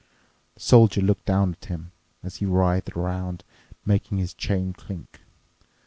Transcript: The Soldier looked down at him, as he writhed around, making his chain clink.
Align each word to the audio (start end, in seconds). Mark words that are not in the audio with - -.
The 0.55 0.61
Soldier 0.61 1.01
looked 1.01 1.25
down 1.25 1.51
at 1.51 1.65
him, 1.65 1.91
as 2.23 2.37
he 2.37 2.47
writhed 2.47 2.97
around, 2.97 3.43
making 3.85 4.17
his 4.17 4.33
chain 4.33 4.73
clink. 4.73 5.21